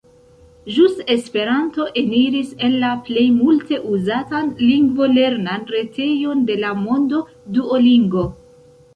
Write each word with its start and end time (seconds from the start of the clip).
Ĵus 0.75 0.93
Esperanto 1.15 1.83
eniris 2.01 2.53
en 2.67 2.77
la 2.83 2.93
plej 3.09 3.25
multe 3.33 3.77
uzatan 3.97 4.49
lingvolernan 4.61 5.67
retejon 5.75 6.41
de 6.47 6.57
la 6.63 6.73
mondo, 6.87 7.21
Duolingo. 7.59 8.25